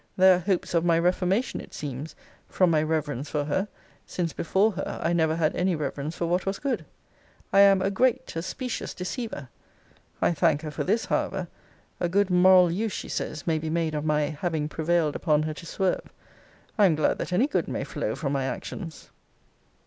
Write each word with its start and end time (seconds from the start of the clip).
There 0.17 0.35
are 0.37 0.39
hopes 0.39 0.73
of 0.73 0.83
my 0.83 0.97
reformation, 0.97 1.61
it 1.61 1.75
seems, 1.75 2.15
'from 2.49 2.71
my 2.71 2.81
reverence 2.81 3.29
for 3.29 3.43
her; 3.45 3.67
since 4.07 4.33
before 4.33 4.71
her 4.71 4.99
I 4.99 5.13
never 5.13 5.35
had 5.35 5.55
any 5.55 5.75
reverence 5.75 6.15
for 6.17 6.25
what 6.25 6.47
was 6.47 6.57
good!' 6.57 6.85
I 7.53 7.59
am 7.59 7.83
'a 7.83 7.91
great, 7.91 8.35
a 8.35 8.41
specious 8.41 8.95
deceiver.' 8.95 9.49
I 10.19 10.33
thank 10.33 10.63
her 10.63 10.71
for 10.71 10.83
this, 10.83 11.05
however. 11.05 11.49
A 11.99 12.09
good 12.09 12.31
moral 12.31 12.71
use, 12.71 12.93
she 12.93 13.09
says, 13.09 13.45
may 13.45 13.59
be 13.59 13.69
made 13.69 13.93
of 13.93 14.03
my 14.03 14.29
'having 14.31 14.67
prevailed 14.69 15.15
upon 15.15 15.43
her 15.43 15.53
to 15.53 15.67
swerve.' 15.67 16.11
I 16.79 16.87
am 16.87 16.95
glad 16.95 17.19
that 17.19 17.31
any 17.31 17.45
good 17.45 17.67
may 17.67 17.83
flow 17.83 18.15
from 18.15 18.33
my 18.33 18.45
actions. 18.45 19.11